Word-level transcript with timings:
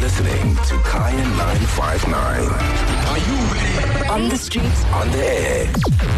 listening 0.00 0.56
to 0.64 0.78
Kaya 0.78 1.14
959. 1.14 2.14
Are 2.16 3.18
you 3.18 3.36
ready? 3.52 4.08
On 4.08 4.28
the 4.30 4.36
streets, 4.36 4.84
On 4.86 5.10
the 5.10 5.18
air. 5.18 5.66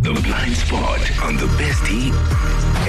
The 0.03 0.21
blind 0.23 0.57
spot 0.57 1.01
on 1.23 1.37
the 1.37 1.49
best 1.59 1.85
heat 1.89 2.15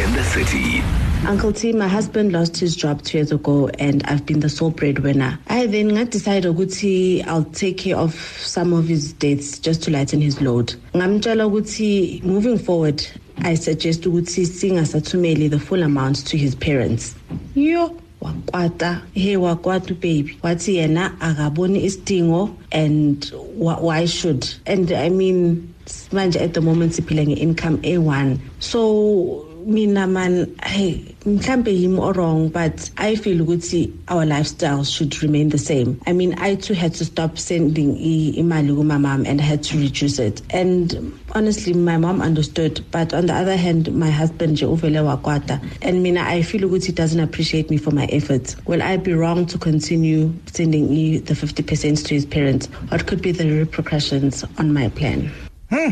in 0.04 0.14
the 0.14 0.24
city. 0.24 0.82
Uncle 1.26 1.52
T, 1.52 1.72
my 1.74 1.88
husband 1.88 2.32
lost 2.32 2.58
his 2.58 2.76
job 2.76 3.02
two 3.02 3.18
years 3.18 3.32
ago 3.32 3.70
and 3.80 4.04
I've 4.04 4.24
been 4.28 4.42
the 4.42 4.50
sole 4.50 4.70
breadwinner. 4.70 5.40
I 5.48 5.66
then 5.66 5.90
nga 5.90 6.06
decide 6.06 6.44
ukuthi 6.44 7.26
I'll 7.26 7.46
take 7.46 7.80
care 7.80 7.98
of 7.98 8.14
some 8.14 8.72
of 8.72 8.88
his 8.88 9.14
debts 9.14 9.58
just 9.58 9.82
to 9.84 9.92
lighten 9.92 10.22
his 10.22 10.42
load. 10.42 10.76
Ngamtshela 10.94 11.50
ukuthi 11.50 12.22
moving 12.24 12.60
forward, 12.60 13.04
I 13.40 13.56
suggest 13.56 14.02
ukuthi 14.04 14.46
singasathumeli 14.46 15.50
the 15.50 15.60
full 15.60 15.82
amount 15.82 16.28
to 16.28 16.38
his 16.38 16.54
parents. 16.54 17.16
Yo 17.56 17.98
wakwata 18.24 19.02
hey 19.14 19.36
wakwatu 19.36 19.94
baby. 19.96 20.38
Wathi 20.44 20.76
yena 20.76 21.22
akaboni 21.22 21.84
isidingo 21.86 22.50
and 22.72 23.32
why 23.58 24.06
should? 24.06 24.48
And 24.66 24.92
i 24.92 25.10
mean 25.10 25.74
manje 26.12 26.40
at 26.42 26.54
the 26.54 26.62
moment 26.62 26.94
siphila 26.94 27.26
nge-income 27.28 27.78
a1 27.84 28.38
so 28.60 29.46
mina 29.66 30.08
man 30.08 30.54
hey 30.64 31.02
mhlambe 31.26 31.72
yimi 31.72 32.00
wrong 32.16 32.50
but 32.50 32.90
i 32.98 33.16
feel 33.16 33.42
ukuthi 33.42 33.92
our 34.10 34.26
lifestyle 34.26 34.84
should 34.84 35.16
remain 35.24 35.50
the 35.50 35.58
same. 35.58 36.00
I 36.06 36.14
mean 36.14 36.34
i 36.40 36.56
too 36.56 36.74
had 36.74 36.94
to 36.96 37.06
stop 37.06 37.38
sending 37.38 37.96
imali 37.98 38.76
kuma 38.76 39.00
mom 39.00 39.26
and 39.26 39.40
had 39.42 39.64
to 39.64 39.78
reduce 39.78 40.20
it. 40.20 40.42
And 40.54 41.14
honestly 41.34 41.74
my 41.74 41.98
mom 41.98 42.22
understood 42.22 42.84
but 42.92 43.14
on 43.14 43.26
the 43.28 43.34
other 43.34 43.56
hand 43.56 43.94
my 43.94 44.10
husband 44.10 44.58
nje 44.58 44.66
uvele 44.66 45.00
wakwata. 45.00 45.62
And 45.82 46.04
mina 46.04 46.22
i 46.22 46.42
feel 46.44 46.62
ukuthi 46.66 46.88
he 46.88 46.92
doesn't 46.94 47.20
appreciate 47.22 47.70
me 47.70 47.78
for 47.78 47.92
my 47.92 48.06
efforts. 48.06 48.56
Will 48.68 48.82
i 48.82 48.98
be 48.98 49.14
wrong 49.14 49.46
to 49.46 49.58
continue 49.58 50.34
sending 50.48 50.86
i- 50.92 51.20
the 51.20 51.34
50% 51.34 52.04
to 52.06 52.14
his 52.16 52.26
parents? 52.26 52.68
What 52.90 53.08
could 53.08 53.22
be 53.22 53.32
the 53.32 53.46
repercussions 53.50 54.44
on 54.58 54.74
my 54.74 54.90
plan? 54.90 55.32
Hmm. 55.70 55.92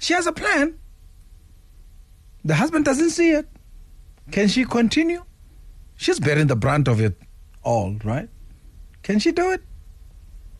She 0.00 0.14
has 0.14 0.26
a 0.26 0.32
plan. 0.32 0.74
The 2.44 2.54
husband 2.54 2.84
doesn't 2.84 3.10
see 3.10 3.30
it. 3.30 3.48
Can 4.30 4.48
she 4.48 4.64
continue? 4.64 5.24
She's 5.96 6.20
bearing 6.20 6.46
the 6.46 6.56
brunt 6.56 6.86
of 6.88 7.00
it 7.00 7.20
all, 7.62 7.96
right? 8.04 8.28
Can 9.02 9.18
she 9.18 9.32
do 9.32 9.50
it? 9.50 9.62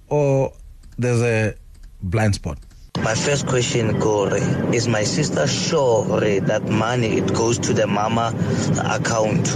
Or 0.08 0.52
there's 0.96 1.22
a 1.22 1.54
blind 2.02 2.34
spot? 2.34 2.58
My 3.02 3.14
first 3.14 3.46
question, 3.46 4.00
Corey, 4.00 4.40
is 4.74 4.88
my 4.88 5.04
sister 5.04 5.46
sure 5.46 6.04
that 6.40 6.68
money 6.68 7.18
it 7.18 7.32
goes 7.32 7.58
to 7.60 7.72
the 7.72 7.86
mama 7.86 8.34
account? 8.84 9.46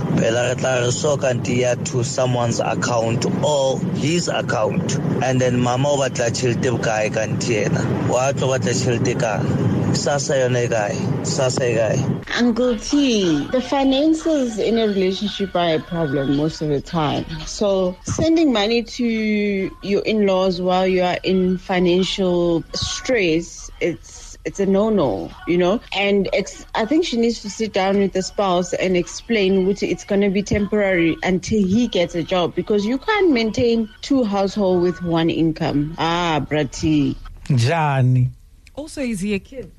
To 1.86 2.04
someone's 2.04 2.60
account 2.60 3.26
or 3.42 3.80
his 3.96 4.28
account. 4.28 4.96
And 5.24 5.40
then 5.40 5.58
mama 5.58 5.88
o 5.88 5.96
batla 5.96 6.30
tšhelete 6.30 6.70
bokae 6.78 7.12
ka 7.12 7.20
nti 7.26 7.66
ena? 7.66 7.82
Wa 8.12 8.32
tlo 8.32 8.48
batla 8.56 8.72
tšhelete 8.72 9.18
ka? 9.20 9.71
Sasa 9.94 10.38
yone 10.38 10.68
kae? 10.68 11.26
Sasa 11.26 11.60
kae? 11.60 12.38
Uncle 12.38 12.78
T, 12.78 13.46
the 13.48 13.60
finances 13.60 14.58
in 14.58 14.78
a 14.78 14.86
relationship 14.86 15.54
are 15.54 15.74
a 15.74 15.80
problem 15.80 16.36
most 16.36 16.62
of 16.62 16.68
the 16.68 16.80
time. 16.80 17.24
So 17.46 17.96
sending 18.04 18.52
money 18.52 18.82
to 18.82 19.70
your 19.82 20.02
in-laws 20.02 20.60
while 20.60 20.86
you 20.86 21.02
are 21.02 21.18
in 21.22 21.58
financial 21.58 22.64
stress, 22.74 23.70
it's 23.80 24.36
it's 24.44 24.58
a 24.58 24.66
no-no, 24.66 25.30
you 25.46 25.56
know. 25.56 25.80
And 25.94 26.28
ex- 26.32 26.66
I 26.74 26.84
think 26.84 27.04
she 27.04 27.16
needs 27.16 27.42
to 27.42 27.50
sit 27.50 27.72
down 27.72 27.98
with 27.98 28.12
the 28.12 28.22
spouse 28.22 28.72
and 28.72 28.96
explain 28.96 29.66
which 29.66 29.82
it's 29.82 30.04
going 30.04 30.22
to 30.22 30.30
be 30.30 30.42
temporary 30.42 31.16
until 31.22 31.64
he 31.64 31.86
gets 31.86 32.14
a 32.14 32.22
job 32.24 32.54
because 32.54 32.84
you 32.84 32.98
can't 32.98 33.30
maintain 33.30 33.88
two 34.00 34.24
households 34.24 34.82
with 34.82 35.02
one 35.02 35.30
income. 35.30 35.94
Ah, 35.98 36.44
brati. 36.48 37.14
Johnny. 37.54 38.30
Also, 38.74 39.02
is 39.02 39.20
he 39.20 39.34
a 39.34 39.38
kid? 39.38 39.70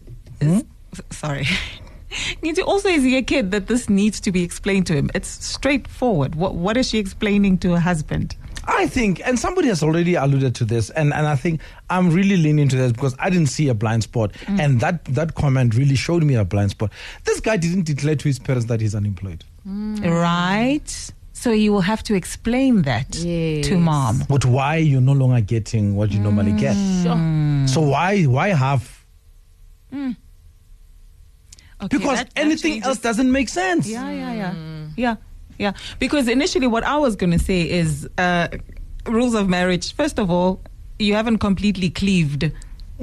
Hmm? 0.46 0.58
Is- 0.58 0.64
f- 1.00 1.18
sorry. 1.18 1.48
Need 2.44 2.56
to- 2.58 2.66
also, 2.66 2.90
is 2.90 3.04
he 3.04 3.18
a 3.18 3.24
kid 3.24 3.52
that 3.52 3.68
this 3.68 3.90
needs 3.90 4.20
to 4.22 4.32
be 4.32 4.44
explained 4.44 4.86
to 4.88 4.94
him? 4.94 5.10
It's 5.16 5.28
straightforward. 5.28 6.36
What 6.36 6.56
What 6.56 6.78
is 6.78 6.90
she 6.90 7.00
explaining 7.00 7.58
to 7.60 7.72
her 7.72 7.80
husband? 7.80 8.36
I 8.66 8.88
think, 8.88 9.22
and 9.26 9.38
somebody 9.38 9.68
has 9.68 9.84
already 9.84 10.16
alluded 10.16 10.56
to 10.56 10.66
this, 10.66 10.90
and, 10.92 11.14
and 11.14 11.28
I 11.28 11.36
think 11.36 11.60
I'm 11.90 12.10
really 12.12 12.38
leaning 12.38 12.70
to 12.70 12.78
this 12.78 12.94
because 12.94 13.14
I 13.20 13.30
didn't 13.30 13.48
see 13.48 13.68
a 13.68 13.74
blind 13.74 14.04
spot, 14.04 14.32
mm. 14.34 14.58
and 14.58 14.80
that, 14.80 15.04
that 15.06 15.36
comment 15.36 15.76
really 15.76 15.96
showed 15.96 16.24
me 16.24 16.36
a 16.36 16.46
blind 16.46 16.72
spot. 16.72 16.92
This 17.26 17.42
guy 17.42 17.58
didn't 17.58 17.84
declare 17.84 18.16
to 18.16 18.24
his 18.24 18.40
parents 18.40 18.68
that 18.68 18.80
he's 18.80 18.96
unemployed. 18.96 19.44
Mm. 19.68 20.10
Right? 20.10 21.12
So 21.34 21.52
you 21.52 21.74
will 21.74 21.82
have 21.82 22.04
to 22.04 22.16
explain 22.16 22.84
that 22.84 23.12
to 23.12 23.78
mom. 23.78 24.24
But 24.30 24.46
why 24.46 24.78
you're 24.78 25.02
no 25.02 25.12
longer 25.12 25.42
getting 25.42 25.98
what 25.98 26.12
you 26.12 26.20
normally 26.20 26.54
get? 26.54 26.78
Mm. 26.78 27.68
So 27.68 27.82
why 27.82 28.24
why 28.24 28.50
have? 28.50 28.93
Okay, 31.84 31.98
Because 31.98 32.18
that- 32.20 32.34
that 32.36 32.42
anything 32.42 32.74
changes- 32.74 32.88
else 32.88 33.00
doesn't 33.00 33.32
make 33.32 33.50
sense. 33.50 33.88
Yeah, 33.88 34.10
yeah, 34.12 34.34
yeah. 34.34 34.54
Yeah, 34.96 35.16
yeah. 35.58 35.74
Because 36.00 36.28
initially, 36.28 36.68
what 36.68 36.84
I 36.84 36.98
was 36.98 37.16
going 37.16 37.32
to 37.32 37.40
say 37.40 37.62
is 37.70 38.08
uh, 38.18 38.48
rules 39.06 39.34
of 39.34 39.50
marriage. 39.50 39.94
First 39.96 40.20
of 40.20 40.30
all, 40.30 40.62
you 41.00 41.14
haven't 41.16 41.40
completely 41.40 41.90
cleaved 41.90 42.52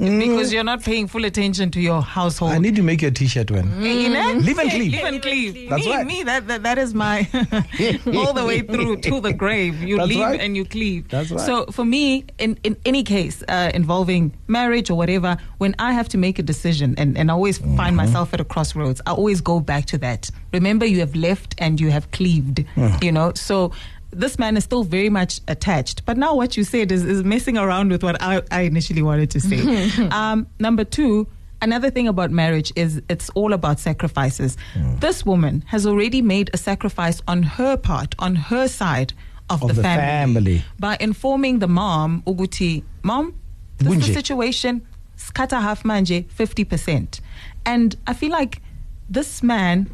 because 0.01 0.51
you're 0.51 0.63
not 0.63 0.83
paying 0.83 1.07
full 1.07 1.25
attention 1.25 1.69
to 1.71 1.79
your 1.81 2.01
household. 2.01 2.51
I 2.53 2.57
need 2.57 2.75
to 2.75 2.81
make 2.81 3.01
you 3.01 3.09
a 3.09 3.11
T-shirt 3.11 3.51
when. 3.51 3.81
You 3.81 4.09
know? 4.09 4.33
Live 4.33 4.57
and 4.59 4.69
cleave. 4.71 4.91
Live 4.93 5.05
and 5.05 5.21
cleave. 5.21 5.69
That's 5.69 5.85
me, 5.85 5.91
right. 5.91 6.07
me, 6.07 6.23
that, 6.23 6.47
that 6.47 6.63
that 6.63 6.77
is 6.77 6.93
my 6.93 7.27
all 8.15 8.33
the 8.33 8.43
way 8.45 8.61
through 8.61 8.97
to 9.01 9.21
the 9.21 9.33
grave. 9.33 9.81
You 9.81 9.97
That's 9.97 10.09
leave 10.09 10.19
right. 10.19 10.39
and 10.39 10.55
you 10.57 10.65
cleave. 10.65 11.07
That's 11.09 11.29
right. 11.31 11.39
So 11.39 11.65
for 11.67 11.85
me, 11.85 12.25
in, 12.39 12.57
in 12.63 12.75
any 12.85 13.03
case 13.03 13.43
uh, 13.47 13.71
involving 13.73 14.33
marriage 14.47 14.89
or 14.89 14.95
whatever, 14.97 15.37
when 15.59 15.75
I 15.77 15.91
have 15.93 16.09
to 16.09 16.17
make 16.17 16.39
a 16.39 16.43
decision 16.43 16.95
and, 16.97 17.17
and 17.17 17.29
I 17.29 17.33
always 17.33 17.59
Mm-hmm. 17.61 17.77
find 17.77 17.95
myself 17.95 18.33
at 18.33 18.39
a 18.41 18.45
crossroads, 18.45 19.01
I 19.05 19.11
always 19.11 19.39
go 19.41 19.59
back 19.59 19.85
to 19.87 19.97
that. 19.99 20.31
Remember, 20.53 20.85
you 20.85 20.99
have 21.01 21.15
left 21.15 21.53
and 21.59 21.79
you 21.79 21.91
have 21.91 22.09
cleaved. 22.11 22.65
Mm. 22.75 23.03
You 23.03 23.11
know, 23.11 23.33
so. 23.35 23.71
This 24.11 24.37
man 24.37 24.57
is 24.57 24.63
still 24.63 24.83
very 24.83 25.09
much 25.09 25.41
attached. 25.47 26.05
But 26.05 26.17
now 26.17 26.35
what 26.35 26.57
you 26.57 26.63
said 26.63 26.91
is, 26.91 27.03
is 27.05 27.23
messing 27.23 27.57
around 27.57 27.91
with 27.91 28.03
what 28.03 28.21
I, 28.21 28.41
I 28.51 28.61
initially 28.61 29.01
wanted 29.01 29.31
to 29.31 29.39
say. 29.39 29.89
um, 30.11 30.47
number 30.59 30.83
two, 30.83 31.27
Another 31.63 31.91
thing 31.91 32.07
about 32.07 32.31
marriage 32.31 32.73
is 32.75 33.03
it's 33.07 33.29
all 33.35 33.53
about 33.53 33.79
sacrifices. 33.79 34.57
This 34.99 35.23
woman 35.23 35.63
has 35.67 35.85
already 35.85 36.19
made 36.23 36.49
a 36.55 36.57
sacrifice 36.57 37.21
on 37.27 37.43
her 37.43 37.77
part, 37.77 38.15
on 38.17 38.35
her 38.35 38.67
side 38.67 39.13
of, 39.47 39.61
Of 39.61 39.67
the, 39.67 39.73
the 39.75 39.83
family, 39.83 40.57
family. 40.57 40.63
by 40.79 40.97
informing 40.99 41.59
the 41.59 41.67
mom, 41.67 42.23
Uguti, 42.25 42.83
mom, 43.03 43.35
this 43.77 43.93
is 43.93 44.07
the 44.07 44.13
situation, 44.13 44.81
skata 45.17 45.61
half 45.61 45.83
manje, 45.83 46.25
50%. 46.25 47.19
And 47.65 47.95
I 48.07 48.13
feel 48.15 48.31
like 48.31 48.59
this 49.07 49.43
man 49.43 49.87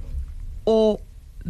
or 0.63 1.01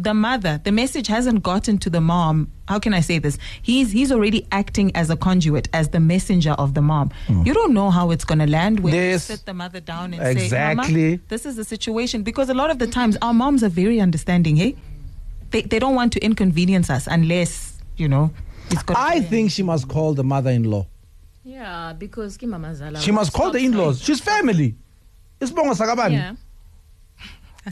the 0.02 0.14
mother, 0.14 0.60
the 0.62 0.70
message 0.72 1.06
hasn't 1.08 1.42
gotten 1.42 1.76
to 1.78 1.90
the 1.90 2.00
mom. 2.00 2.50
How 2.68 2.78
can 2.78 2.94
I 2.94 3.00
say 3.00 3.18
this? 3.18 3.36
He's 3.62 3.90
he's 3.90 4.12
already 4.12 4.46
acting 4.52 4.94
as 4.94 5.10
a 5.10 5.16
conduit, 5.16 5.68
as 5.72 5.88
the 5.90 6.00
messenger 6.00 6.52
of 6.52 6.74
the 6.74 6.82
mom. 6.82 7.10
Hmm. 7.26 7.42
You 7.44 7.52
don't 7.52 7.74
know 7.74 7.90
how 7.90 8.10
it's 8.12 8.24
going 8.24 8.38
to 8.38 8.46
land 8.46 8.80
when 8.80 8.94
you 8.94 9.00
Yes. 9.00 9.24
sit 9.24 9.44
the 9.44 9.54
mother 9.54 9.80
down 9.80 10.14
and 10.14 10.22
Exactly. 10.38 10.94
say, 10.94 11.10
Mama, 11.16 11.22
this 11.28 11.44
is 11.46 11.56
the 11.56 11.64
situation. 11.64 12.22
Because 12.22 12.48
a 12.48 12.54
lot 12.54 12.70
of 12.70 12.78
the 12.78 12.86
times 12.86 13.16
our 13.22 13.34
moms 13.34 13.62
are 13.64 13.68
very 13.68 14.00
understanding, 14.00 14.56
hey? 14.56 14.76
They, 15.50 15.62
they 15.62 15.78
don't 15.78 15.94
want 15.94 16.12
to 16.12 16.20
inconvenience 16.24 16.90
us 16.90 17.06
unless, 17.06 17.78
you 17.96 18.06
know, 18.08 18.30
it's 18.70 18.82
got 18.82 18.96
I 18.98 19.20
think 19.20 19.50
she 19.50 19.62
must 19.62 19.88
call 19.88 20.12
the 20.14 20.24
mother-in-law. 20.24 20.86
yeah, 21.44 21.94
because 21.98 22.36
ki 22.36 22.46
mama 22.46 22.74
zala. 22.74 23.00
She 23.00 23.10
must 23.10 23.32
call 23.32 23.50
the 23.50 23.58
in-laws. 23.58 24.02
She's 24.02 24.20
family. 24.20 24.74
Isibongo 25.40 25.74
sakabani. 25.74 26.12
Yeah. 26.12 26.34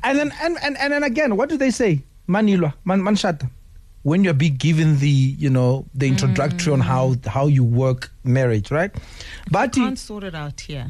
And 0.02 0.18
then 0.18 0.32
and, 0.42 0.56
and, 0.62 0.76
and 0.78 0.92
then 0.92 1.02
again, 1.02 1.36
what 1.36 1.48
do 1.48 1.56
they 1.56 1.70
say? 1.70 2.02
Manilwa, 2.28 2.74
man, 2.84 3.00
manshata. 3.02 3.48
When 4.02 4.22
you're 4.22 4.34
being 4.34 4.56
given 4.56 4.98
the, 5.00 5.08
you 5.08 5.50
know, 5.50 5.84
the 5.94 6.06
introductory 6.06 6.72
on 6.72 6.80
how 6.80 7.16
how 7.26 7.46
you 7.48 7.64
work 7.64 8.12
marriage, 8.24 8.70
right? 8.70 8.92
But 9.50 9.76
you 9.76 9.84
can't 9.84 9.98
sort 9.98 10.22
it 10.24 10.34
out 10.34 10.60
here. 10.60 10.86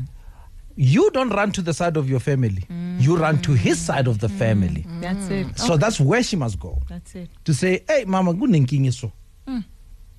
you 0.78 1.10
don't 1.12 1.30
run 1.30 1.50
to 1.52 1.62
the 1.62 1.72
side 1.72 1.96
of 1.96 2.10
your 2.10 2.20
family. 2.20 2.64
You 2.98 3.16
run 3.16 3.40
to 3.42 3.52
his 3.52 3.78
side 3.78 4.06
of 4.06 4.18
the 4.18 4.26
mm. 4.28 4.38
family. 4.38 4.84
Mm. 4.86 5.00
That's 5.00 5.28
it. 5.30 5.58
So 5.58 5.78
that's 5.78 5.98
where 5.98 6.22
she 6.22 6.36
must 6.36 6.60
go. 6.60 6.82
That's 6.90 7.14
it. 7.14 7.30
To 7.46 7.54
say, 7.54 7.82
hey, 7.88 8.04
mama, 8.04 8.34
kunenkinga 8.34 8.92
so. 8.92 9.10
Mm. 9.48 9.64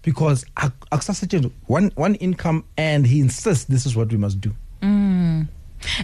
Because 0.01 0.45
ak- 0.57 0.89
akusasetshenzwa 0.91 1.51
one 1.67 1.91
one 1.95 2.15
income 2.15 2.63
and 2.77 3.05
he 3.05 3.19
insists 3.19 3.65
this 3.65 3.85
is 3.85 3.95
what 3.95 4.11
we 4.11 4.17
must 4.17 4.41
do. 4.41 4.51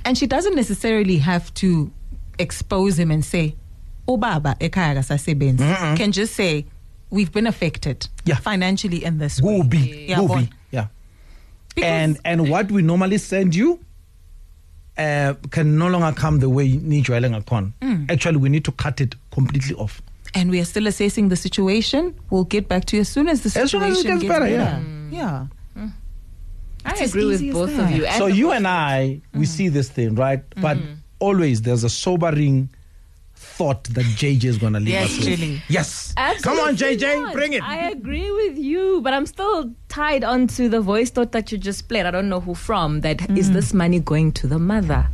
And 0.05 0.15
she 0.17 0.27
doesn't 0.27 0.55
necessarily 0.55 1.17
have 1.17 1.51
to 1.55 1.91
expose 2.37 2.99
him 2.99 3.09
and 3.09 3.25
say, 3.25 3.55
Obaba 4.07 4.55
ekhaya 4.59 4.95
kasasebenzi. 4.95 5.97
Can 5.97 6.11
just 6.11 6.33
say, 6.35 6.65
we've 7.09 7.31
been 7.31 7.47
affected 7.47 8.07
Yeah. 8.25 8.37
financially 8.39 9.03
in 9.03 9.17
this 9.19 9.41
way. 9.41 9.57
Kubi, 9.61 10.05
Yeah, 10.09 10.15
kubi, 10.19 10.27
bon. 10.27 10.49
yeah. 10.71 10.87
Because- 11.75 11.89
and 11.89 12.19
and 12.25 12.49
what 12.49 12.71
we 12.71 12.81
normally 12.81 13.17
send 13.17 13.55
you 13.55 13.79
uh, 14.97 15.33
can 15.51 15.77
no 15.77 15.87
longer 15.89 16.11
come 16.19 16.39
the 16.39 16.49
way 16.49 16.69
nijwayele 16.71 17.29
ngakhona. 17.29 17.71
Mm. 17.81 18.11
Actually, 18.11 18.37
we 18.37 18.49
need 18.49 18.63
to 18.65 18.71
cut 18.71 19.01
it 19.01 19.15
completely 19.31 19.75
off. 19.75 20.01
and 20.35 20.49
we 20.49 20.59
are 20.59 20.65
still 20.65 20.87
assessing 20.87 21.29
the 21.29 21.35
situation. 21.35 22.13
We'll 22.31 22.45
get 22.45 22.67
back 22.67 22.85
to 22.85 22.95
you 22.97 23.01
as 23.01 23.09
soon 23.09 23.27
as 23.29 23.41
the 23.41 23.47
As 23.47 23.69
soon 23.71 23.81
situation 23.81 23.91
as 23.91 23.99
it 23.99 24.07
gets 24.07 24.23
better, 24.33 24.47
yeah. 24.47 24.79
Yeah. 25.11 25.47
I 26.85 26.91
It's 26.91 27.01
as 27.01 27.09
agree 27.11 27.25
with 27.25 27.35
easy 27.35 27.49
as 27.49 27.53
both 27.53 27.69
of 27.69 27.77
that. 27.77 27.93
you. 27.95 28.05
So 28.17 28.25
And 28.25 28.35
you 28.35 28.51
and 28.51 28.67
I, 28.67 29.21
we 29.33 29.45
see 29.45 29.69
this 29.69 29.89
thing, 29.89 30.15
right? 30.15 30.41
But 30.59 30.77
always 31.19 31.61
there's 31.61 31.83
a 31.83 31.89
sobering 31.89 32.69
thought 33.43 33.83
that 33.95 34.05
JJ 34.05 34.45
is 34.45 34.57
going 34.57 34.73
to 34.73 34.79
leave 34.79 34.95
us 34.95 35.17
with. 35.19 35.27
Actually. 35.29 35.61
Yes. 35.67 36.13
Come 36.41 36.59
on, 36.59 36.75
JJ, 36.75 37.21
not. 37.21 37.33
bring 37.33 37.53
it. 37.53 37.61
I 37.63 37.89
agree 37.89 38.31
with 38.31 38.57
you, 38.57 39.01
but 39.03 39.13
I'm 39.13 39.25
still 39.25 39.71
tied 39.89 40.23
onto 40.23 40.69
the 40.69 40.81
voice 40.81 41.11
note 41.15 41.31
that 41.33 41.51
you 41.51 41.57
just 41.57 41.87
played. 41.89 42.05
I 42.05 42.11
don't 42.11 42.29
know 42.29 42.39
who 42.39 42.55
from. 42.55 43.01
That 43.01 43.21
is 43.37 43.49
Mm. 43.49 43.53
this 43.53 43.73
money 43.73 43.99
going 43.99 44.31
to 44.33 44.47
the 44.47 44.59
mother? 44.59 45.07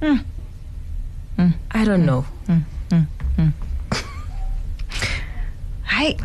Mm. 0.00 0.24
I 1.70 1.84
don't 1.84 2.04
know. 2.04 2.24
Hi. 5.84 6.16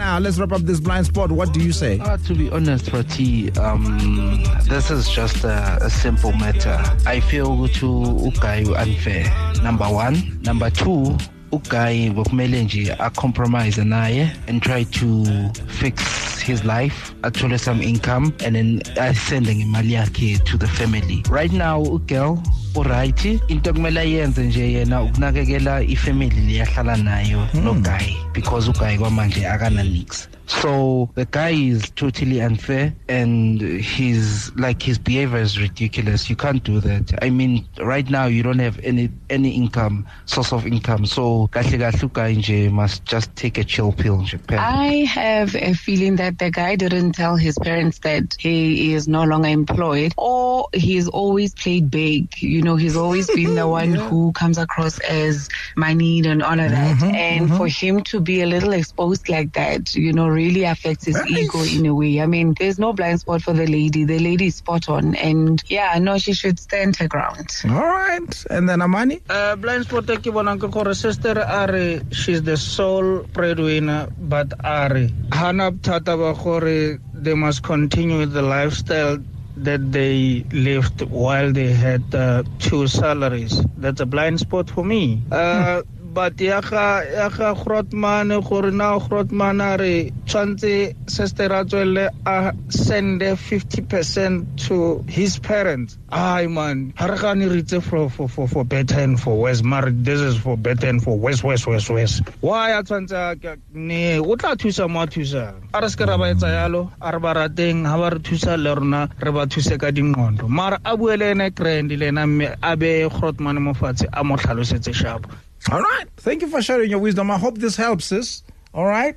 Now 0.00 0.18
let's 0.18 0.38
wrap 0.38 0.52
up 0.52 0.62
this 0.62 0.80
blind 0.80 1.04
spot. 1.04 1.30
What 1.30 1.52
do 1.52 1.60
you 1.60 1.72
say? 1.72 1.98
Uh, 1.98 2.16
to 2.16 2.34
be 2.34 2.48
honest, 2.48 2.90
Rati, 2.90 3.52
um, 3.58 4.42
this 4.66 4.90
is 4.90 5.10
just 5.10 5.44
a, 5.44 5.76
a 5.82 5.90
simple 5.90 6.32
matter. 6.32 6.82
I 7.04 7.20
feel 7.20 7.68
to 7.68 7.84
ugai 7.84 8.74
unfair. 8.74 9.30
Number 9.62 9.84
one. 9.84 10.40
Number 10.40 10.70
two, 10.70 11.18
ugai 11.52 12.14
bekumele 12.14 12.64
nje 12.64 12.96
a 12.98 13.10
compromise 13.10 13.76
naye 13.76 14.34
and 14.48 14.62
try 14.62 14.84
to 14.84 15.50
fix 15.68 16.40
his 16.40 16.64
life, 16.64 17.14
actually 17.22 17.58
some 17.58 17.82
income, 17.82 18.34
and 18.42 18.54
then 18.54 18.80
uh, 18.96 19.12
sending 19.12 19.60
yakhe 19.60 20.42
to 20.46 20.56
the 20.56 20.66
family. 20.66 21.22
Right 21.28 21.52
now, 21.52 21.82
ugirl 21.82 22.42
uright 22.76 23.24
into 23.48 23.72
kumele 23.72 24.00
ayenze 24.00 24.42
nje 24.42 24.72
yena 24.72 25.02
ukunakekela 25.02 25.82
ifamily 25.82 26.40
liyahlala 26.40 26.96
nayo 26.96 27.46
hmm. 27.52 27.64
no 27.64 27.74
guy 27.74 28.14
because 28.32 28.70
uguy 28.70 28.98
kwamanje 28.98 29.48
akana 29.48 29.82
nix 29.82 30.28
so 30.50 31.08
the 31.14 31.26
guy 31.26 31.50
is 31.50 31.90
totally 31.90 32.40
unfair 32.40 32.92
and 33.08 33.60
his 33.60 34.50
like 34.56 34.82
his 34.82 34.98
behavior 34.98 35.38
is 35.38 35.60
ridiculous. 35.60 36.28
You 36.28 36.34
can't 36.34 36.62
do 36.64 36.80
that. 36.80 37.14
I 37.22 37.30
mean 37.30 37.64
right 37.78 38.08
now 38.10 38.26
you 38.26 38.42
don't 38.42 38.58
have 38.58 38.78
any 38.80 39.10
any 39.30 39.50
income 39.50 40.06
source 40.26 40.52
of 40.52 40.66
income. 40.66 41.06
So 41.06 41.48
kahle 41.52 41.78
kahle 41.78 42.02
uguy 42.08 42.36
nje 42.36 42.70
must 42.72 43.04
just 43.04 43.34
take 43.36 43.58
a 43.58 43.64
chill 43.64 43.92
pill 43.92 44.16
nje 44.16 44.38
phela. 44.40 44.58
I 44.58 45.04
have 45.04 45.54
a 45.54 45.72
feeling 45.72 46.16
that 46.16 46.38
the 46.38 46.50
guy 46.50 46.74
didn't 46.74 47.12
tell 47.12 47.36
his 47.36 47.56
parents 47.58 48.00
that 48.00 48.34
he 48.38 48.92
is 48.92 49.06
no 49.06 49.22
longer 49.22 49.48
employed 49.48 50.14
or 50.16 50.68
he's 50.72 51.08
always 51.08 51.54
played 51.54 51.90
big. 51.92 52.42
You 52.42 52.59
know, 52.62 52.76
he's 52.76 52.96
always 52.96 53.26
been 53.28 53.54
the 53.54 53.66
one 53.68 53.94
who 54.08 54.32
comes 54.32 54.58
across 54.58 54.98
as 55.00 55.48
moneyed 55.76 56.26
and 56.26 56.42
all 56.42 56.58
of 56.58 56.70
that. 56.70 57.02
and 57.02 57.54
for 57.56 57.68
him 57.68 58.02
to 58.04 58.20
be 58.20 58.42
a 58.42 58.46
little 58.46 58.72
exposed 58.72 59.28
like 59.28 59.52
that, 59.54 59.94
you 59.94 60.12
know, 60.12 60.28
really 60.28 60.64
affects 60.64 61.04
his 61.04 61.20
ego 61.28 61.62
in 61.62 61.86
a 61.86 61.94
way. 61.94 62.20
I 62.20 62.26
mean, 62.26 62.54
there's 62.58 62.78
no 62.78 62.92
blind 62.92 63.20
spot 63.20 63.42
for 63.42 63.52
the 63.52 63.66
lady. 63.66 64.04
The 64.04 64.18
lady 64.18 64.46
is 64.46 64.56
spot 64.56 64.88
on. 64.88 65.14
And 65.16 65.62
yeah, 65.68 65.98
no, 65.98 66.18
she 66.18 66.32
should 66.32 66.58
stand 66.58 66.96
her 66.96 67.08
ground. 67.08 67.48
All 67.64 67.70
right. 67.70 68.44
And 68.50 68.68
then 68.68 68.82
Amani? 68.82 69.20
Uh, 69.28 69.56
blind 69.56 69.84
spot 69.84 70.10
e 70.10 70.16
ke 70.16 70.32
bonang 70.34 70.58
ke 70.60 70.70
gore 70.70 70.94
sister 70.94 71.38
a 71.38 71.66
re 71.72 72.00
she's 72.10 72.42
the 72.42 72.56
sole 72.56 73.22
breadwinner 73.32 74.08
but 74.18 74.52
a 74.64 74.88
re 74.92 75.12
hana 75.32 75.70
bothata 75.72 76.16
ba 76.16 76.32
gore 76.42 76.98
they 77.14 77.34
must 77.34 77.62
continue 77.62 78.18
with 78.18 78.32
the 78.32 78.42
lifestyle 78.42 79.18
that 79.64 79.92
they 79.92 80.44
lived 80.52 81.02
while 81.02 81.52
they 81.52 81.72
had 81.72 82.14
uh, 82.14 82.42
two 82.58 82.86
salaries. 82.88 83.60
That's 83.76 84.00
a 84.00 84.06
blind 84.06 84.40
spot 84.40 84.70
for 84.70 84.84
me. 84.84 85.22
Uh, 85.30 85.82
but 86.12 86.40
ya 86.40 86.60
ga 86.60 87.02
ya 87.02 87.28
ga 87.28 87.54
grotman 87.54 88.28
gore 88.42 88.70
na 88.70 88.98
grotman 88.98 89.60
a 89.62 89.76
re 89.78 90.10
tshwantse 90.26 90.92
sister 91.08 91.52
a 91.52 91.64
tswelle 91.64 92.10
a 92.26 92.52
sende 92.68 93.34
50% 93.36 94.46
to 94.56 95.04
his 95.08 95.38
parents. 95.38 95.98
Ai 96.10 96.46
man 96.46 96.92
ha 96.96 97.06
re 97.06 97.16
gane 97.18 97.48
re 97.48 97.60
itse 97.62 97.82
for 97.82 98.10
for 98.10 98.28
for 98.28 98.48
for 98.48 98.64
better 98.64 98.98
and 99.00 99.20
for 99.20 99.36
worse. 99.38 99.62
Mara 99.62 99.90
this 99.92 100.20
is 100.20 100.36
for 100.36 100.56
better 100.56 100.88
and 100.88 101.02
for 101.02 101.16
worse 101.18 101.42
worse 101.44 101.66
worse 101.66 101.88
worse. 101.88 102.20
Why 102.40 102.70
a 102.70 102.82
tshwantse 102.82 103.60
ne 103.72 104.18
o 104.18 104.34
tla 104.36 104.56
thusa 104.56 104.88
mo 104.90 105.02
a 105.02 105.06
thusang 105.06 105.68
a 105.74 105.80
re 105.80 105.86
seke 105.88 106.06
ra 106.08 106.16
ba 106.18 106.24
etsa 106.34 106.48
yalo? 106.48 106.90
A 107.00 107.12
re 107.12 107.18
ba 107.18 107.34
rateng? 107.34 107.86
Ha 107.86 107.96
ba 107.96 108.10
re 108.10 108.18
thusa 108.18 108.56
le 108.56 108.74
rona 108.74 109.08
re 109.20 109.30
ba 109.32 109.46
thuse 109.46 109.78
ka 109.78 109.90
dinqondo 109.90 110.48
mara 110.48 110.78
a 110.84 110.96
bue 110.96 111.16
le 111.16 111.30
ene 111.30 111.50
grand 111.50 111.90
le 111.92 112.06
ena 112.08 112.26
mme 112.26 112.56
a 112.62 112.76
be 112.76 113.08
grotman 113.08 113.60
mo 113.62 113.72
fatshe 113.74 114.06
a 114.12 114.24
mo 114.24 114.36
tlhalosetse 114.36 114.92
sharp 114.94 115.26
All 115.70 115.80
right. 115.80 116.06
Thank 116.16 116.42
you 116.42 116.48
for 116.48 116.62
sharing 116.62 116.90
your 116.90 117.00
wisdom. 117.00 117.30
I 117.30 117.38
hope 117.38 117.58
this 117.58 117.76
helps, 117.76 118.06
sis. 118.06 118.42
All 118.72 118.86
right. 118.86 119.16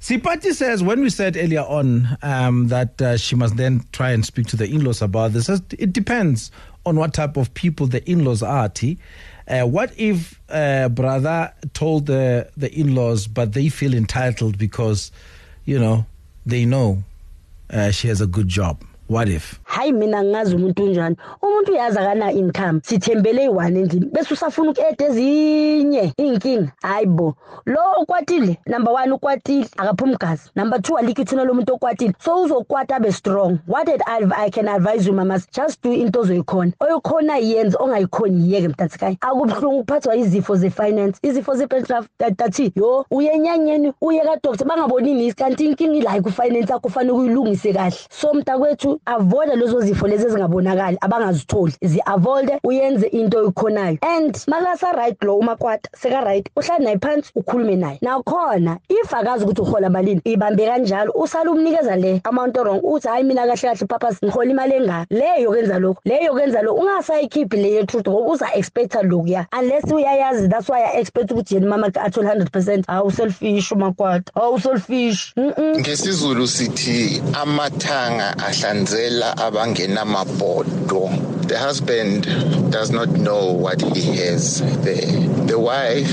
Sipati 0.00 0.52
says 0.52 0.82
when 0.82 1.00
we 1.00 1.10
said 1.10 1.36
earlier 1.36 1.60
on 1.60 2.18
um, 2.22 2.68
that 2.68 3.00
uh, 3.00 3.16
she 3.16 3.36
must 3.36 3.56
then 3.56 3.84
try 3.92 4.10
and 4.10 4.24
speak 4.24 4.48
to 4.48 4.56
the 4.56 4.66
in-laws 4.66 5.00
about 5.00 5.32
this, 5.32 5.48
it 5.48 5.92
depends 5.92 6.50
on 6.84 6.96
what 6.96 7.14
type 7.14 7.36
of 7.36 7.54
people 7.54 7.86
the 7.86 8.08
in-laws 8.10 8.42
are. 8.42 8.68
T. 8.68 8.98
Uh, 9.46 9.62
what 9.62 9.92
if 9.96 10.40
uh, 10.48 10.88
brother 10.88 11.52
told 11.74 12.06
the 12.06 12.48
the 12.56 12.72
in-laws, 12.72 13.26
but 13.26 13.52
they 13.52 13.68
feel 13.68 13.94
entitled 13.94 14.58
because, 14.58 15.12
you 15.64 15.78
know, 15.78 16.06
they 16.46 16.64
know 16.64 17.02
uh, 17.70 17.90
she 17.90 18.08
has 18.08 18.20
a 18.20 18.26
good 18.26 18.48
job? 18.48 18.84
What 19.12 19.28
if? 19.28 19.60
hayi 19.64 19.92
mina 19.92 20.24
ngazi 20.24 20.56
umuntu 20.56 20.84
unjani 20.84 21.16
umuntu 21.42 21.72
uyazi 21.72 21.98
akana 21.98 22.32
income 22.32 22.80
sithembele 22.84 23.44
i-one 23.44 23.80
endlini 23.80 24.06
bese 24.12 24.34
usafuna 24.34 24.70
uku-eda 24.70 25.06
ezinye 25.06 26.12
iy'nkinga. 26.18 26.72
Hayi 26.82 27.06
bo 27.06 27.34
lo 27.66 27.80
okwatile 28.00 28.58
number 28.66 28.94
one 28.94 29.12
ukwatile 29.12 29.68
akaphumi 29.76 30.16
gazi 30.16 30.50
number 30.56 30.82
two 30.82 30.96
alikho 30.96 31.22
ithuna 31.22 31.44
lo 31.44 31.54
muntu 31.54 31.74
okwatile. 31.74 32.14
So 32.18 32.42
uzokwata 32.42 32.96
abe 32.96 33.12
strong. 33.12 33.58
What 33.66 33.86
did 33.86 34.02
I, 34.06 34.44
i 34.46 34.50
can 34.50 34.68
advise 34.68 35.06
you 35.06 35.12
mamas 35.12 35.46
just 35.52 35.82
do 35.82 35.92
into 35.92 36.20
ozoyikhona. 36.20 36.72
Oyikhona 36.80 37.36
yenze 37.38 37.76
ongayikhoni 37.80 38.44
yiyeke 38.44 38.68
mntathikayi 38.68 39.18
akubuhlungu 39.20 39.78
ukuphathwa 39.78 40.16
izifo 40.16 40.56
ze-finance. 40.56 41.18
Izifo 41.22 41.54
ze-tathi 41.54 42.72
yo. 42.76 43.06
Uye 43.10 43.30
enyanyeni 43.30 43.92
uye 44.00 44.20
kadoktor 44.20 44.66
bangabonini 44.66 45.32
kanti 45.32 45.64
inkinga 45.64 45.96
ilayi 45.96 46.20
ku-finance 46.20 46.72
yakho 46.72 46.88
ufanele 46.88 47.12
ukuyilungise 47.12 47.72
kahle. 47.72 47.96
So 48.10 48.34
mntakwethu 48.34 49.00
avoida 49.06 49.54
lezo 49.54 49.80
zifo 49.80 50.06
lezi 50.06 50.26
ezingabonakali 50.26 50.96
abangazitholi. 51.00 51.74
Zi-avoide 51.82 52.60
uyenze 52.64 53.06
into 53.06 53.38
oyikhonayo. 53.38 53.98
And 54.02 54.34
makasa-right 54.46 55.22
lo 55.22 55.38
umakwata 55.38 55.90
seka-right 55.96 56.48
uhlale 56.56 56.84
naye 56.84 56.98
phansi 56.98 57.30
ukhulume 57.34 57.76
naye. 57.76 57.98
Nakhona 58.02 58.78
if 58.88 59.14
akazi 59.14 59.44
ukuthi 59.44 59.60
uhola 59.60 59.90
malini 59.90 60.20
ibambe 60.24 60.66
kanjalo 60.66 61.12
usale 61.14 61.50
umnikeza 61.50 61.96
le 61.96 62.20
amount 62.24 62.56
wrong 62.56 62.80
uthi 62.82 63.08
hayi 63.08 63.24
mina 63.24 63.46
kahle 63.46 63.56
kahle 63.56 63.86
papas 63.86 64.16
ngihola 64.24 64.50
imali 64.50 64.74
engaka. 64.74 65.06
Leyo 65.10 65.42
yokwenza 65.42 65.78
lokhu 65.78 66.00
leyo 66.04 66.22
yokwenza 66.22 66.62
lokhu 66.62 66.80
ungasayikhiphi 66.80 67.56
le 67.56 67.70
yetruth 67.70 68.08
ngoba 68.08 68.32
uza-expecta 68.32 69.02
lokuya. 69.02 69.46
Unless 69.58 69.92
uyayazi 69.92 70.48
that's 70.48 70.68
why 70.68 70.80
ya-expect 70.80 71.30
ukuthi 71.30 71.54
yena 71.54 71.66
mama 71.66 71.86
athole 71.86 72.26
100 72.28 72.50
percent. 72.50 72.86
Hawu 72.86 73.10
selfish 73.10 73.72
umakwata. 73.72 74.32
Hawu 74.34 74.60
selfish 74.60 75.32
mm 75.36 75.80
ngesizulu 75.80 76.48
sithi 76.48 77.22
amathanga 77.32 78.34
abangenamabhodo. 78.92 81.48
The 81.48 81.58
husband 81.58 82.24
does 82.70 82.90
not 82.90 83.08
know 83.10 83.52
what 83.52 83.80
he 83.80 84.02
has 84.16 84.60
there. 84.82 85.20
The 85.46 85.58
wife 85.58 86.10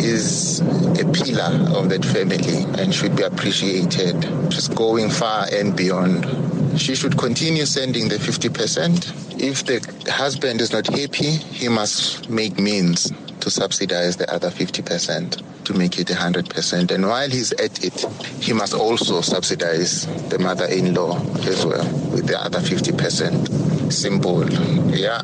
is 0.00 0.60
a 0.60 1.04
pillar 1.12 1.50
of 1.76 1.88
that 1.90 2.04
family 2.04 2.64
and 2.80 2.94
should 2.94 3.16
be 3.16 3.22
appreciated. 3.22 4.24
She's 4.52 4.68
going 4.68 5.10
far 5.10 5.46
and 5.52 5.76
beyond. 5.76 6.80
She 6.80 6.94
should 6.94 7.18
continue 7.18 7.66
sending 7.66 8.08
the 8.08 8.16
50% 8.16 9.31
if 9.42 9.64
the 9.66 9.80
husband 10.10 10.60
is 10.60 10.72
not 10.72 10.86
happy 10.86 11.30
he 11.30 11.68
must 11.68 12.30
make 12.30 12.58
means 12.58 13.12
to 13.40 13.50
subsidize 13.50 14.16
the 14.16 14.32
other 14.32 14.50
50% 14.50 15.64
to 15.64 15.74
make 15.74 15.98
it 15.98 16.06
100%. 16.06 16.90
And 16.92 17.06
while 17.06 17.28
he's 17.28 17.52
at 17.52 17.84
it, 17.84 18.00
he 18.40 18.52
must 18.52 18.72
also 18.72 19.20
subsidize 19.20 20.06
the 20.28 20.38
mother-in-law 20.38 21.18
as 21.40 21.66
well 21.66 21.84
with 22.10 22.26
the 22.28 22.38
other 22.40 22.60
50%. 22.60 23.92
Simple. 23.92 24.48
Yeah, 24.94 25.22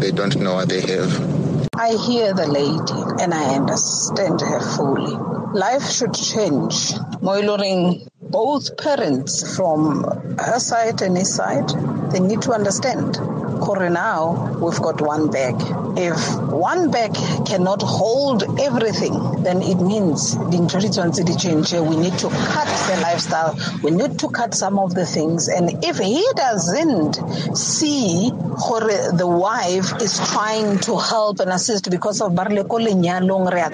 they 0.00 0.10
don't 0.10 0.36
know 0.36 0.54
what 0.54 0.68
they 0.68 0.80
have. 0.80 1.70
I 1.74 1.90
hear 1.94 2.34
the 2.34 2.46
lady 2.46 3.22
and 3.22 3.32
I 3.32 3.54
understand 3.54 4.40
her 4.40 4.60
fully. 4.60 5.14
Life 5.54 5.88
should 5.90 6.14
change. 6.14 6.92
Moiloring 7.22 8.08
both 8.30 8.76
parents 8.76 9.56
from 9.56 10.04
her 10.38 10.58
side 10.58 11.02
and 11.02 11.16
his 11.16 11.34
side, 11.34 11.68
they 12.10 12.20
need 12.20 12.42
to 12.42 12.52
understand 12.52 13.16
Kore 13.60 13.90
now 13.90 14.56
we've 14.60 14.80
got 14.80 15.00
one 15.00 15.30
bag. 15.30 15.54
If 15.98 16.18
one 16.52 16.90
bag 16.90 17.14
cannot 17.46 17.82
hold 17.82 18.44
everything, 18.60 19.42
then 19.42 19.62
it 19.62 19.76
means 19.80 20.36
the 20.36 21.36
change. 21.40 21.72
We 21.72 21.96
need 21.96 22.18
to 22.18 22.28
cut 22.28 22.68
the 22.88 23.00
lifestyle. 23.02 23.56
We 23.82 23.90
need 23.90 24.18
to 24.18 24.28
cut 24.30 24.54
some 24.54 24.78
of 24.78 24.94
the 24.94 25.06
things. 25.06 25.48
And 25.48 25.84
if 25.84 25.98
he 25.98 26.24
doesn't 26.34 27.56
see 27.56 28.30
the 28.30 29.26
wife 29.26 30.00
is 30.02 30.18
trying 30.32 30.78
to 30.80 30.96
help 30.98 31.40
and 31.40 31.50
assist 31.50 31.90
because 31.90 32.20
of 32.20 32.32
barleko 32.32 32.78
lenyalong 32.80 33.50
re 33.52 33.60
a. 33.60 33.70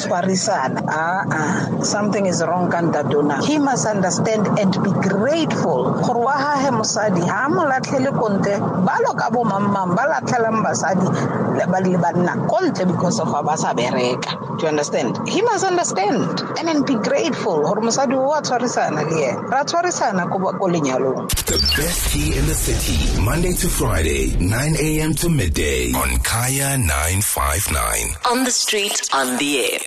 Ah, 0.89 1.25
ah, 1.31 1.83
something 1.83 2.27
is 2.27 2.43
wrong 2.43 2.71
kantadona. 2.71 3.45
He 3.45 3.59
must 3.59 3.87
understand 3.87 4.47
and 4.59 4.73
be 4.83 4.93
grateful. 5.09 5.93
Gore 6.03 6.25
wa 6.25 6.35
hahe 6.35 6.71
mosadi 6.71 7.23
ka 9.19 9.31
bo 9.31 9.45
mamang 9.73 9.97
ba 9.97 10.05
latlhelang 10.13 10.61
basadi 10.63 11.09
le 11.57 11.97
banna 11.99 12.37
kontle 12.47 12.87
because 12.87 13.21
of 13.21 13.33
ba 13.33 13.57
sa 13.57 13.73
bereka. 13.73 14.37
Do 14.59 14.63
you 14.63 14.69
understand? 14.69 15.17
He 15.27 15.41
must 15.43 15.65
understand 15.65 16.41
and 16.59 16.69
then 16.69 16.85
be 16.85 16.95
grateful. 16.95 17.63
Gore 17.63 17.81
mosadi 17.81 18.15
o 18.15 18.33
a 18.33 18.43
tshwarisana 18.43 19.03
le 19.09 19.17
yena. 19.17 19.51
Ra 19.51 19.65
tshwarisana 19.65 20.31
ko 20.31 20.39
ko 20.39 20.67
lenyalong. 20.69 21.29
The 21.47 21.59
best 21.77 22.13
tea 22.13 22.37
in 22.37 22.47
the 22.47 22.55
city, 22.55 23.21
Monday 23.21 23.53
to 23.55 23.69
Friday, 23.69 24.37
9 24.37 24.77
a.m. 24.79 25.15
to 25.15 25.29
midday 25.29 25.93
on 25.93 26.19
Kaya 26.19 26.77
959. 26.79 28.17
On 28.31 28.45
the 28.45 28.51
street, 28.51 29.09
on 29.13 29.37
the 29.39 29.59
air. 29.65 29.79